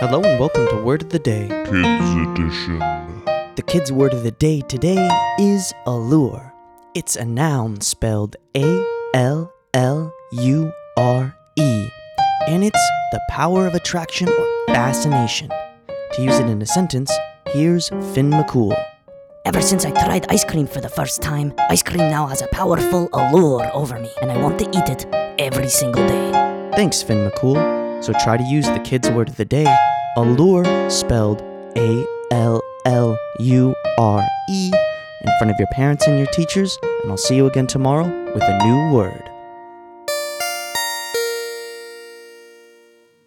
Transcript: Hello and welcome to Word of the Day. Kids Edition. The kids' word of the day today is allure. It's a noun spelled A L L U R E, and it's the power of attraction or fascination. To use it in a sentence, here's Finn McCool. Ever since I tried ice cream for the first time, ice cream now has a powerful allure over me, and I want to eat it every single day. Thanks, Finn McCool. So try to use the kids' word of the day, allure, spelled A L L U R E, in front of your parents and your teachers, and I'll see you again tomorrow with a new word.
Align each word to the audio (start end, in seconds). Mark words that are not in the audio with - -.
Hello 0.00 0.22
and 0.22 0.38
welcome 0.38 0.64
to 0.68 0.76
Word 0.76 1.02
of 1.02 1.08
the 1.08 1.18
Day. 1.18 1.48
Kids 1.48 2.14
Edition. 2.14 2.78
The 3.56 3.64
kids' 3.66 3.90
word 3.90 4.14
of 4.14 4.22
the 4.22 4.30
day 4.30 4.60
today 4.60 5.10
is 5.40 5.74
allure. 5.86 6.54
It's 6.94 7.16
a 7.16 7.24
noun 7.24 7.80
spelled 7.80 8.36
A 8.56 8.84
L 9.14 9.52
L 9.74 10.14
U 10.30 10.72
R 10.96 11.36
E, 11.56 11.88
and 12.46 12.62
it's 12.62 12.90
the 13.10 13.20
power 13.28 13.66
of 13.66 13.74
attraction 13.74 14.28
or 14.28 14.46
fascination. 14.68 15.50
To 16.12 16.22
use 16.22 16.38
it 16.38 16.46
in 16.46 16.62
a 16.62 16.66
sentence, 16.66 17.10
here's 17.48 17.88
Finn 17.88 18.30
McCool. 18.30 18.80
Ever 19.46 19.60
since 19.60 19.84
I 19.84 19.90
tried 19.90 20.30
ice 20.30 20.44
cream 20.44 20.68
for 20.68 20.80
the 20.80 20.88
first 20.88 21.22
time, 21.22 21.52
ice 21.70 21.82
cream 21.82 22.08
now 22.08 22.28
has 22.28 22.40
a 22.40 22.46
powerful 22.52 23.08
allure 23.12 23.68
over 23.74 23.98
me, 23.98 24.10
and 24.22 24.30
I 24.30 24.40
want 24.40 24.60
to 24.60 24.68
eat 24.68 24.88
it 24.88 25.06
every 25.40 25.68
single 25.68 26.06
day. 26.06 26.70
Thanks, 26.76 27.02
Finn 27.02 27.28
McCool. 27.28 27.78
So 28.00 28.12
try 28.12 28.36
to 28.36 28.44
use 28.44 28.66
the 28.66 28.78
kids' 28.78 29.10
word 29.10 29.28
of 29.28 29.36
the 29.36 29.44
day, 29.44 29.66
allure, 30.18 30.90
spelled 30.90 31.42
A 31.76 32.04
L 32.32 32.60
L 32.84 33.16
U 33.38 33.74
R 33.98 34.26
E, 34.50 34.72
in 35.22 35.38
front 35.38 35.50
of 35.50 35.56
your 35.58 35.68
parents 35.72 36.06
and 36.06 36.18
your 36.18 36.26
teachers, 36.32 36.76
and 36.82 37.10
I'll 37.10 37.16
see 37.16 37.36
you 37.36 37.46
again 37.46 37.68
tomorrow 37.68 38.06
with 38.34 38.42
a 38.42 38.64
new 38.64 38.96
word. 38.96 39.22